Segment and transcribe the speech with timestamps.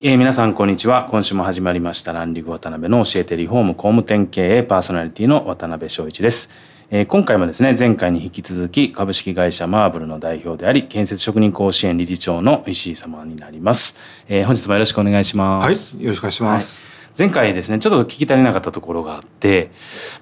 [0.00, 1.08] えー、皆さんこんにちは。
[1.10, 2.12] 今週も始まりました。
[2.12, 4.62] ランリグ渡辺の教えてリフォーム工務店経営。
[4.62, 6.50] パーソナリティの渡辺翔一です、
[6.88, 13.98] えー、今回もですね前回に引き続き株式会社マーブルの代表であり建設職人甲子園理事長の石井様になります、
[14.28, 15.96] えー、本日もよろしくお願いします。
[15.96, 19.72] はいよろしくお願いします、はい前回ですねちょっと聞き足りなかったところがあって、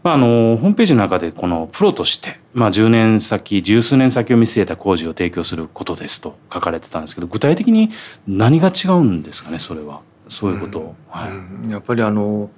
[0.03, 7.91] まあ、あのホームページの中でこのプロとして、まあ、10年先十数年先を見据えた工事を提供することですと書かれてたんですけど具体的に
[8.27, 10.01] 何が違うんですかねそれは。
[10.29, 11.29] そういうことを、は
[11.69, 12.51] い、やっぱりあの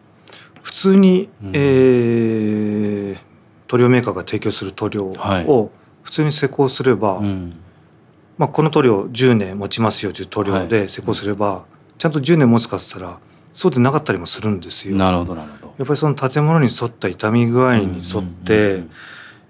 [0.62, 3.19] 普通に、うん、えー、
[3.67, 5.70] 塗料メーカーが提供する塗料を
[6.02, 7.61] 普通に施工すれば、はいうん。
[8.39, 13.19] まあ、この塗料10年持ちますよという塗料で施工すれば、はい、ちゃんと10年持つかっつったら
[13.59, 14.97] そうでなかったりもするんですよ。
[14.97, 15.75] なるほどなるほど。
[15.78, 18.84] やっぱりその建物に沿った傷み具合に沿って、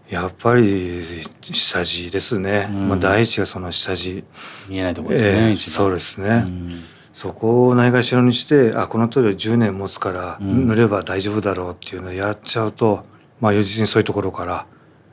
[0.08, 1.02] やっぱり
[1.42, 2.68] 下地ですね。
[2.70, 4.24] うん、まあ第一がその下地。
[4.66, 5.50] 見えないところですね。
[5.50, 6.28] えー、そうですね。
[6.46, 13.04] うん、そこをないがしろにしてあこの塗料10年持つから塗れば大丈夫だろうっていうのをやっちゃうと、
[13.42, 14.66] まあ如実にそういうところから、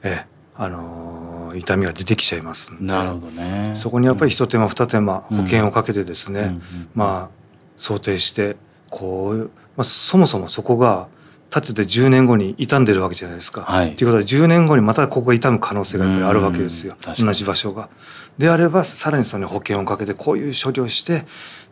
[0.04, 3.72] えー、あのー、痛みが出てきちゃいますなるほどね。
[3.76, 6.58] そこにやっぱり一手間二手間保険をかけてですね、
[6.94, 8.56] まあ想定して
[8.96, 9.38] こう、
[9.76, 11.08] まあ、そもそもそこが
[11.50, 13.62] 建てて10年後に傷んでるわけじゃないですか。
[13.62, 16.96] はい、ということは10年後にまたここが傷む可能性がやっぱりあるわけですよ。
[17.20, 17.90] 同じ場所が。
[18.38, 21.26] であればさらにその保険をかけてこういう処理をして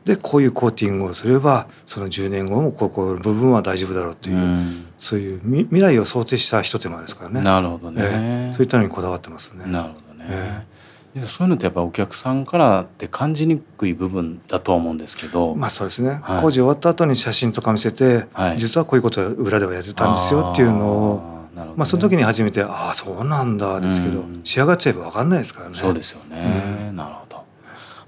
[0.05, 4.59] でこういうコーティングをすればその10年後もここの部分は大丈夫だろうという、う
[4.97, 7.41] そういう未来を想定した一手間ですからね。
[7.41, 9.65] なるほどね、えー、そういったのにこだわってますね。
[9.65, 10.72] なるほどね、えー
[11.21, 15.53] そういうのってやっぱお客さんからって感じにくい部分だと思うんですけど。
[15.55, 25.75] まあそうですね、はい、工事終わった後に写真とか見せて、はい、実はこういうことは裏ではやってたんですよっていうのをね、まあその時に初めてああそうなんだですけど、うん、仕上がっちゃえば分かんないですからね。
[25.75, 27.43] そうですよね、うん、なるほど。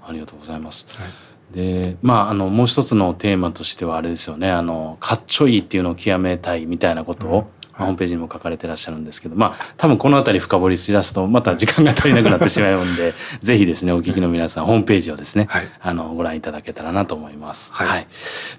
[0.08, 1.56] ありがとうございます、はい。
[1.56, 4.50] でまああのもう一つのテーマとしてはあれですよね。
[4.50, 17.72] あのかっちょいいっていうのを極めたいみたいなことを、ホームページにも書かれてらっしゃるんですけど、まあ、多分この辺り深掘りしだすと、また時間が足りなくなってしまうんで、 ぜひですね、お聞きの皆さん、ホームページをですね、はい、あの、ご覧いただけたらなと思います。
[17.74, 17.88] はい。
[17.88, 18.06] はい、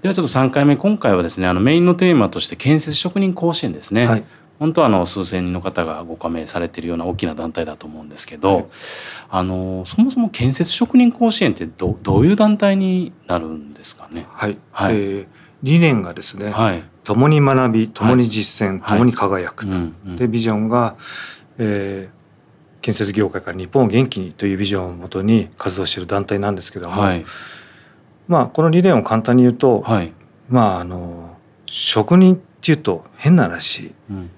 [0.01, 4.07] ではちょっと3回目、今回はですね、あの、メインのテーマとして、建設職人甲子園ですね。
[4.07, 4.23] はい。
[4.59, 8.65] 本当はあの数千人の方がご加盟されているような大きな団体だと思うんですけど、はい、
[9.29, 14.25] あのそもそも建設職人甲子園ってどどういう団体になるんですかね？
[14.29, 15.27] はい、はい、えー、
[15.63, 19.77] 理念がですね、はい、共に学び共に実践、はい、共に輝くと、
[20.17, 20.97] でビジョンが、
[21.57, 27.23] えー、建設業界から日本を元気にというビジョンをもとに活動している団体なんですけども、はい、
[28.27, 30.11] まあこの理念を簡単に言うと、はい、
[30.49, 34.29] まああの職人っていうと変な話、うん、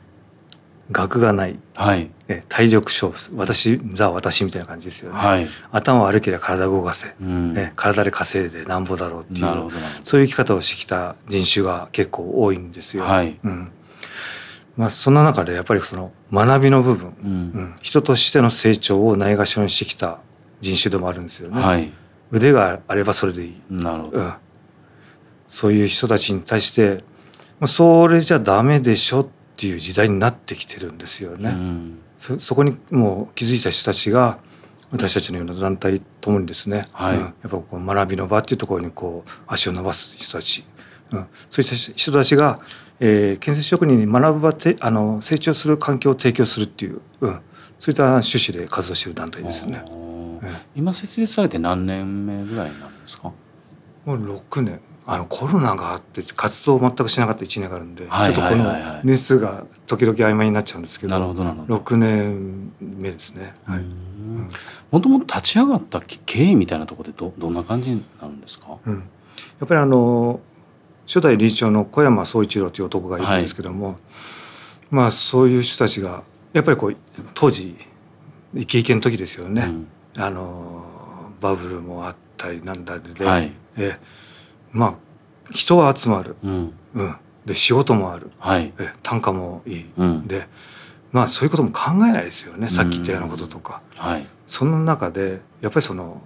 [0.92, 2.10] 学がない、はい、
[2.48, 9.68] 体力勝負私ザ私みたいな感じですよね、はい、頭悪ければ体動かせ、うん、体で稼いでなんぼだろうっていう。
[10.04, 13.04] そういう生き方をしてきた人種が結構多いんですよ。
[13.04, 13.72] はい、うん。
[14.78, 20.20] まあ、そんな中でやっぱりその学びの部分、うん、うん、人としての成長をないがしろにしてきた
[20.62, 21.62] 人種でもあるんですよね。
[21.62, 21.92] はい、
[22.32, 23.62] 腕があればそれでいい。
[23.70, 24.34] なるほど、うん、
[25.48, 27.04] そういう人たちに対して
[27.66, 31.50] それじゃダメでしょってっていう時代になってきてるんですよね。
[31.50, 34.40] うん、そそこにもう気づいた人たちが
[34.90, 40.64] 私たちのような団体ともにですね、はい、うん、やっぱこう学びの場っていうところにこう足を伸ばす人たち、
[41.12, 42.62] うん、そういった人たちが、
[43.02, 47.40] えー、建設職人に学ぶ場てあの成長する環境を提供するっていう、うん、
[47.80, 49.84] そういった趣旨で活動している団体ですね。
[50.74, 53.34] 今設立されて何年目ぐらいになるんですか？
[54.06, 54.80] もう6年
[55.12, 61.78] あのコロナがあって活動を全くしなかった1年があるんで、ちょっとこの年数が時々曖昧になっちゃうんですけどなるほどなるほど。
[61.78, 63.56] 6年目ですね。
[63.66, 63.86] はい。
[64.92, 69.00] もともと立ち上がった経緯みたいなところでどどんな感じになるんですか、うん、や
[69.66, 70.40] っぱりあの
[71.08, 73.98] 初代理事長の小山宗一郎という男がいるんですけども、はい、
[74.92, 76.24] まあそういう人たちが
[76.54, 76.98] やっぱりこう
[77.34, 77.76] 当時
[78.56, 80.84] イケイケの時ですよね、うん、あの
[81.42, 83.98] バブルもあったりなんだりで、はい、え
[84.72, 84.96] まあ
[85.52, 90.48] 人は集まる、うん、うん、で仕事もある、はい、え単価もいい、うん、で
[91.12, 92.70] まあそういうことも考えないですよね。
[92.70, 96.22] さっき言ったようなこととか、はい、その中でやっぱりその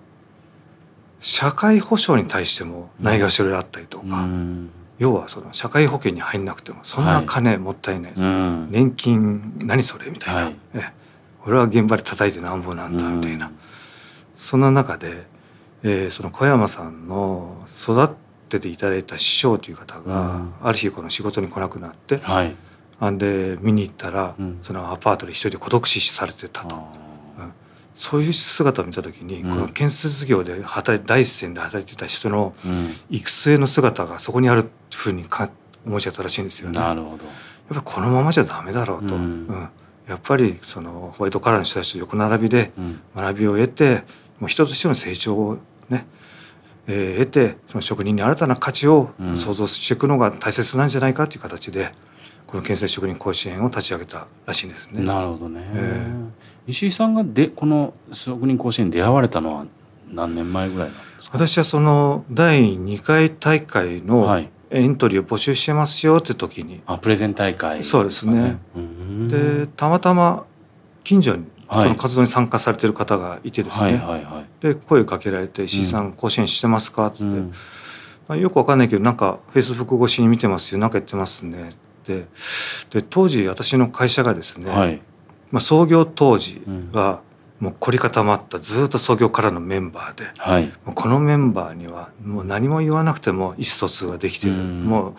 [1.19, 4.69] 社会保障に対してもないがしろであったりとか、うん、
[4.99, 10.91] 要はその社会保険に入んなくてもそんな金もったいない、はい年金何それみたいな、はい、え
[11.45, 13.51] 俺は現場で叩いてなんぼなんだみたいな、
[14.33, 15.23] その中で、
[15.83, 18.15] えー、その小山さんの育
[18.53, 22.55] てていただいた師匠という方が、ある日この仕事に来なくなって、はい、
[22.99, 27.03] あんで見に行ったら、そのアパートで一人で孤独死されてたと。
[27.95, 32.53] そういう姿を見た時に、この建設業で働い第一線で働いてた人の
[33.11, 35.51] 育成の姿がそこにあるふうにか
[35.85, 36.79] 思っちゃったらしいんですよね。
[36.79, 37.25] なるほど。
[37.25, 37.35] やっ
[37.69, 39.69] ぱりこのままじゃダメだろうと、うん、うん、
[40.07, 42.71] やっぱりそのホワイトカラーの人たちと横並びで
[43.15, 44.03] 学びを得て、
[44.39, 45.57] もう人としての成長を
[45.89, 46.07] ね、
[46.87, 51.91] えー、得てその職人に新たな価値を創造していくのが大切なんじゃないかという形で、
[52.47, 55.03] この建設職人甲子園を立ち上げたらしいんですね。
[55.03, 59.65] なるほどね、えー石井さんがでこの職人甲子園に出会われたのは
[60.09, 61.37] 何年前ぐらいなんですか？
[61.37, 68.59] 私はその第2回大会のエントリーを募集してますよって時に、あプレゼン大会、ね、そうですね
[69.27, 70.45] でたまたま
[71.03, 71.43] 近所に
[71.81, 74.03] その活動に参加されてる方がいてですね、
[74.59, 77.53] で声かけられて「石井さん甲子園してますか?」っつって、うん。
[78.27, 81.75] まあ、よくわかんないけどなんかフェイスブック越しに見てますよなんかやってますねっ
[82.05, 82.25] て
[82.89, 85.01] で当時私の会社がですね、はい。
[85.51, 86.61] まあ、創業当時
[86.93, 87.21] は
[87.59, 95.15] もう凝り固まったずっと創業からのメンバーで、はい、もうこのメンバーにはもう何も言わなくても意思疎通ができている、うも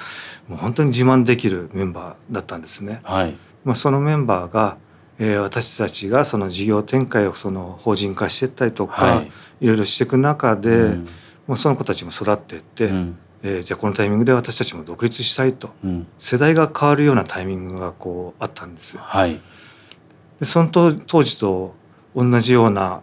[0.48, 3.00] うもう本当に自慢できるメンバーだったんですね。
[3.04, 4.76] はい、まあ、そのメンバーが
[5.18, 9.30] えー、私たちがその事業展開をその法人化していったりとか、はい、
[9.60, 11.08] いろいろしていく中で、うん、
[11.46, 18.98] もうその子たちも育っていって、うん、えー、じゃあこのタイミングで私たちも独立したいと、うん、世代が変わるようなタイミングがこうあったんです。
[18.98, 19.40] はい。
[20.40, 21.74] でその当時と
[22.14, 23.00] 同じような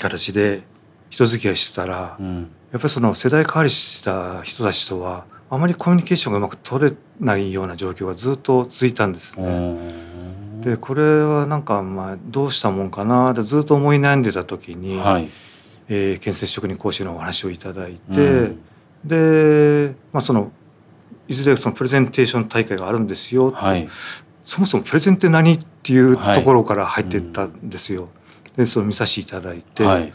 [0.00, 0.62] 形で
[1.10, 10.05] 人付き合いしてたら、うん、やっぱりその世代変わりした人たちとはあまりコミュニケーションがうまく取れないような状況がずっと続いたんですね。
[10.66, 15.28] でこれはなんかまあどうしたもんかなってずっと思い悩んでた時に、はい、
[15.88, 18.62] えー、建設職人講師のお話をいただいて、うん、
[19.04, 20.50] で、まあ、その
[21.28, 23.50] いずれそのプレゼンテーション大会があるんですよ。
[23.50, 23.88] って、はい、
[24.42, 28.02] そもそもプレゼンって何っていうところから入っていったんですよ。
[28.02, 28.10] はい
[28.48, 30.12] うん、でそれを見させていただいて、はい、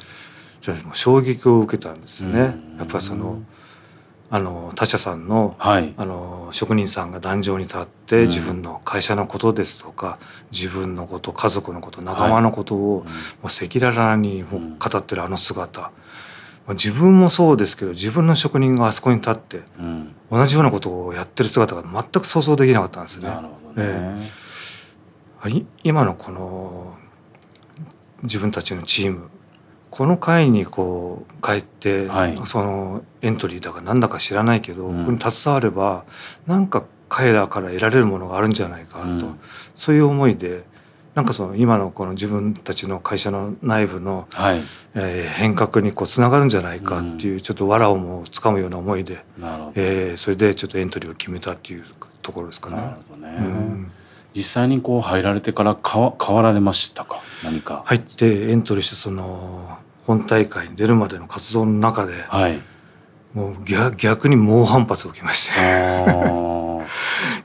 [0.92, 2.40] 衝撃を受けたんですね。
[2.78, 3.42] やっぱりその
[4.34, 10.20] あの他社さんのはい、あの職人さんが壇上に立って自分の会社のことですとか、
[10.54, 13.06] 自分のこと家族のこと仲間のことを、
[13.44, 15.92] 赤裸々に語ってるあの姿、
[16.70, 19.64] 自分もそうですけど自分の職人があそこに立って、
[20.32, 23.30] 同じようなことをやってる姿が全く想像できなかったんですね。
[23.76, 26.96] えー、今のこの
[28.24, 29.30] 自分たちのチーム
[29.92, 36.06] この会にこう帰って、はい、そのエントリーだかなんだか知らないけど、うん、ここに携われば
[36.48, 39.40] なんか彼らから得られるものがあるんじゃないかと、うん、
[39.76, 40.64] そういう思いで
[41.14, 44.62] なんかその今のこの自分たちの会社の内部の、はい、
[44.96, 49.46] えー、変革にこうつながるんじゃないかっていうちょっと藁をもつかむような思いで、うん、
[49.76, 51.84] えー、それでちょっとエントリーを決めたっていう
[52.22, 52.78] ところですかね。
[52.78, 53.92] なるほどね、うん、
[54.34, 57.21] 実際にこう入られてから変わ変わられましたか？
[57.86, 62.60] 入ってエントリーしてその本大会に出るまでの活動の中で、はい、
[63.34, 65.54] もう逆逆に猛反発を受けまして。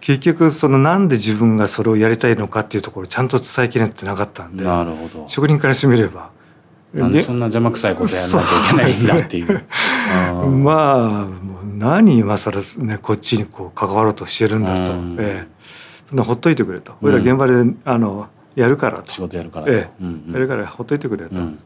[0.00, 5.24] 結局そのなんで自分がそれをやりたいのかっていうところをちゃんと伝えきれてなかったんでなるほど。
[5.26, 6.30] 職人からしてみれば。
[6.94, 9.64] なんでそんな邪魔くさいことやらなきゃいけないんだっていう。
[10.62, 15.48] まあもう何今更ねこっちにこう関わろうとしてるんだと、ええ、
[16.06, 19.12] そんなほっといてくれと、うん、俺ら現場であのやるからと。
[19.12, 21.58] 仕事やるからええ、うんうん、やるからほっといてくれと、うん。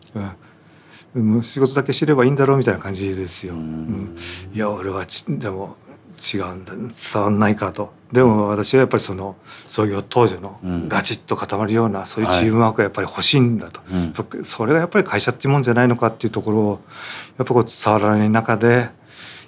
[1.14, 3.54] うん、仕事だけ知ればいいんだろうみたいな感じですよ。
[3.54, 4.16] うん、
[4.52, 5.76] いや俺はちでも
[6.34, 6.74] 違うんだ。
[6.74, 7.92] 伝わんないかと。
[8.12, 9.36] でも私はやっぱりその
[9.68, 16.80] 創業当時のガチッと固まるようなそういうチームワークがやっぱり欲しいんだと、はい、それがやっぱり会社っていうもんじゃないのかっていうところを
[17.38, 18.90] やっぱこう伝わらない中で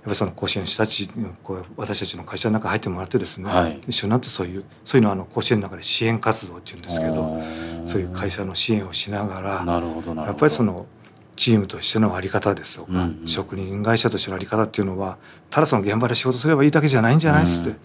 [0.05, 1.09] ぱりその甲子園の人たち
[1.43, 7.41] こう私たちの会社の中に入ってもらってですね、はい、一緒になってそういうそういうのはあの甲子園の中で支援活動っていうんですけど
[7.85, 9.65] そういう会社の支援をしながら
[10.25, 10.87] やっぱりその
[11.37, 15.19] チームとしての在り方ですとか、うんうん、職人会社としての在り方っていうのは
[15.51, 17.77] ただその現場で仕事すればいいだけじゃないんじゃないっすって、うん、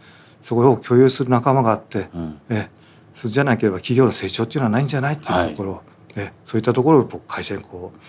[0.41, 2.69] そこを共有する仲間があって、うん、え
[3.13, 5.81] そじゃなければ企業の成長っていうのはないんじゃないっていうところ、はい、
[6.17, 7.99] えそういったところを会社にこう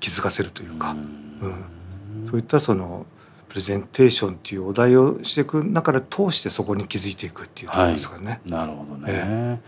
[0.00, 3.06] 気づかせるというか、うん、そういったその
[3.54, 8.28] プレゼンテーションっていうお題をしていく中で通してそこに気づいていくっていうところですかね。
[8.28, 9.58] はい、なるほどね、え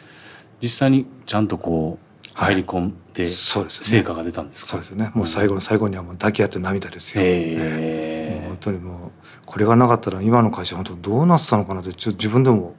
[0.61, 5.13] 実際にちゃんとこう入り込んで成果が出たんですか、そうですね。
[5.15, 8.41] もう最後の最後にはもう抱き合って涙ですよ、え。
[8.41, 9.11] ー、もう本当にもう
[9.47, 12.75] これがなかったら今の会社本当どうなってたのかなってちょ自分でも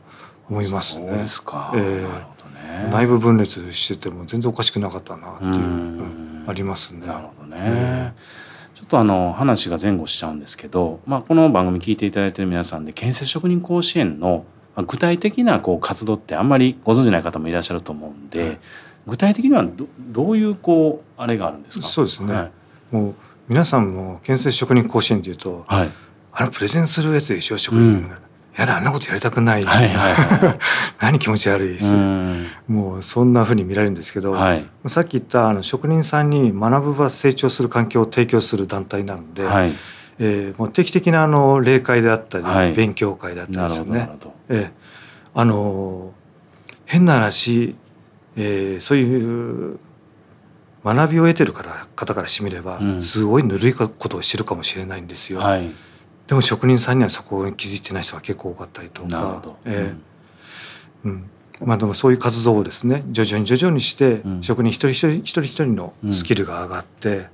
[0.50, 1.08] 思いますね。
[1.08, 7.08] そうですか、えー、なるほどね、内部分裂してても全然おかしくなかったなっていう、うん、ありますね。
[7.08, 8.47] なるほどね、えー、
[8.78, 14.46] ちょっとあの話が前後しちゃうんですけど、まあ、この番組聞いていただいている皆さんで建設職人甲子園の
[14.86, 18.60] 具体的なこう活動ってあんまりご存じない方もいらっしゃると思うんで、
[19.08, 21.86] 具体的にはどどういうこうあれがあるんですか？
[21.88, 22.52] そうですね、は
[22.94, 23.16] い、もう
[23.50, 25.90] 皆さんも建設職人甲子園っていうと、はい、
[26.32, 28.12] あのプレゼンするやつでしょ職人、うん、
[28.58, 30.60] やだあんなことやりたくない,、はいはいはい、
[31.00, 31.94] 何気持ち悪いです、
[32.68, 39.74] もうそんなふうに見られるんですけど、はい、さっき言ったあの職人さんに学ぶ場成長する環境を提供する団体なので、はい。
[40.20, 44.10] えー、もう定期的なあの例会であったり、はい、勉強会であったりですね。
[44.50, 46.12] えー、あの
[46.86, 47.76] 変な話、
[48.36, 49.78] えー、そういう
[50.84, 55.40] 学びを得てるから方からしてみれば、うん、すごいぬるいことをしてるかもしれないんですよ。
[55.40, 55.70] はい
[56.28, 61.30] でも職人さんにはそこに気づいてない人が結構多かったりとか、えー、うん、
[61.64, 67.28] まあでもそういう活動をですね徐々に徐々にして、職人一人一人一人一人のスキルが上がって、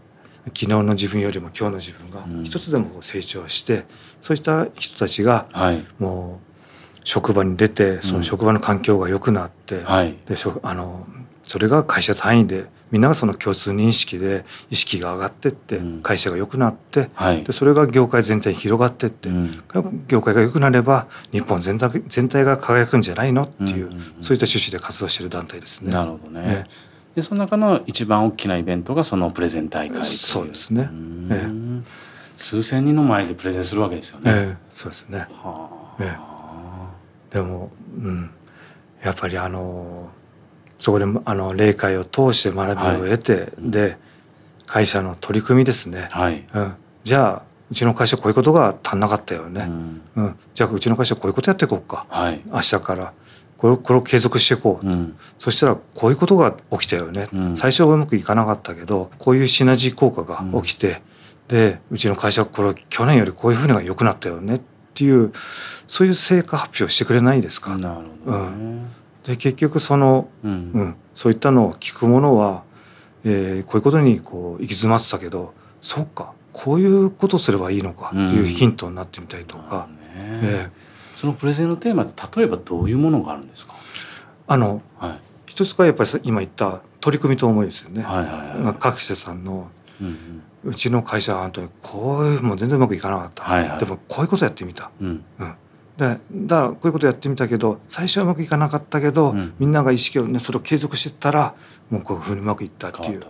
[0.45, 3.85] 昨日の自分よりも今日の自分が一つでも成長して、
[4.21, 5.47] そういった人たちが
[5.97, 9.83] もう職場に出てその職場の環境が良くなって、で
[10.61, 11.07] あの
[11.41, 17.09] それが会社単位でみんながその共通認識で意識が上がってって会社が良くなって、
[17.43, 19.29] でそれが業界全体に広がってって、
[20.07, 23.89] 業界が良くなれば日本全体全体が輝くんじゃないのっていう、
[24.21, 25.91] そういった趣旨で活動している団体ですね。
[25.91, 26.67] なるほどね、
[27.15, 30.87] でその中の一番大きなイベントがそのプレゼン大会そうですね、
[31.31, 31.83] ええ、
[32.37, 34.31] 数千人の前でプレゼンするわけですよね。
[34.31, 36.03] ええ、そうですね、はあ。
[36.03, 36.15] え
[37.31, 38.29] え、でも、うん、
[39.03, 40.09] やっぱりあの
[40.83, 43.97] そこであの霊界を通して学びを得て、はい、で
[44.65, 46.43] 会社の取り組みですね、はい。
[46.53, 46.73] うん、
[47.05, 53.13] じゃあうちの会社こういうことが足んなかったよね、うん、うん、じゃあうちの会社こういうことやっていこうか、はい、明日から。
[53.55, 61.01] これこれを継続していこう、うん、そしたらこういうことが起きたよね、うん、最初はうまくいかなかったけどこういうシナジー効果が起きて、
[61.47, 64.61] でうちの会社これ去年よりこういうふうにが良くなったよねっ
[64.93, 65.31] ていう
[65.87, 67.77] そういう成果発表してくれないですか？
[67.77, 68.87] なるほど、うん
[69.25, 72.63] で結局その、うん、うん、そういったのを聞くものは、
[73.23, 83.73] えー、こういうことにこう行き詰まってたけどそうかこういうことすればいいのかっていうヒントになってみたりとか、うん、えー、そのプレゼンのテーマって例えばどういうものがあるんですか？
[84.45, 88.03] あの、はい、一つがやっぱり今言った取り組みと思いですよね。
[88.03, 89.67] はいはいはい、各社さんの、
[90.01, 90.07] うん
[90.65, 95.55] うん、うちの会社は本当にこういうもう全然うまくいかなかった、はいはい、でもこういうことやってみた、うん、うん、
[95.97, 101.55] でだからこういうことやってみたけど最初はうまくいかなかったけど、うん、みんなが意識をねそれを継続してったら
[101.89, 103.21] もうこういうふうにうまくいったっていう。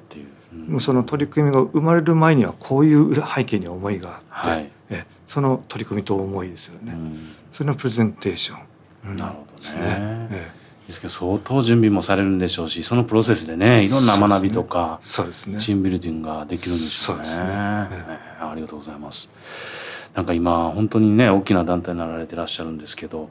[0.68, 8.56] もうその取り組みが生まれる前にはこういう背景に思いがあって、はい、えその取り組みと思いですよね、うん、それのプレゼンテーショ
[9.12, 9.82] ン、なるほどですね。
[9.84, 10.64] ええ。
[10.88, 17.26] ですけど相当準備もされるんでしょうしそのプロセスでねいろんな学びとか、そうですね、チームビルディングができるんでしょうね。
[17.26, 19.83] そうですね、ええ、ありがとうございます。
[20.14, 23.30] なんか今本当にね大きな団体になられてらっしゃるんですけど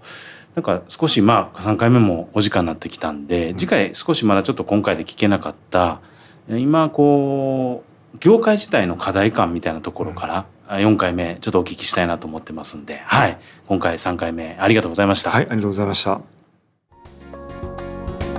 [0.54, 6.00] なんか少しまあ3回目もお時間になってきたんで次回少しまだちょっと今回で聞けなかった
[6.48, 7.84] 今こ
[8.14, 15.30] う業界自体の課題感みたいなところから4回目ちょっとお聞きしたいなと思ってますんで、はい、今回3回目ありがとうございました。
[15.30, 16.20] はい、ありがとうございました。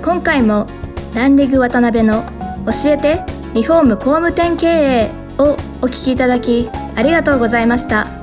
[0.04, 0.68] 今回も
[1.16, 2.24] ランディグ渡辺の
[2.66, 3.22] 教えて
[3.54, 8.23] リフォーム工務店経営をお聞きいただきありがとうございました。